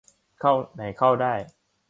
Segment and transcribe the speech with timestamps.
[0.41, 1.33] เข้าไหนเข้าได้